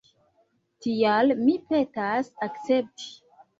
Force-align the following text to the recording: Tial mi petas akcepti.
Tial 0.85 1.35
mi 1.43 1.55
petas 1.69 2.35
akcepti. 2.49 3.15